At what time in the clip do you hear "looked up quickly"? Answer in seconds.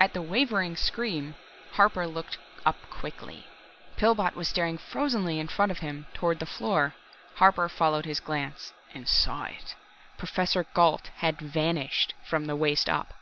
2.06-3.46